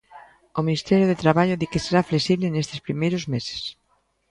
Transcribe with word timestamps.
O 0.59 0.61
Ministerio 0.67 1.09
de 1.11 1.19
Traballo 1.23 1.55
di 1.61 1.67
que 1.71 1.83
será 1.85 2.01
flexible 2.09 2.47
nestes 2.51 2.83
primeiros 2.87 3.23
meses. 3.33 3.61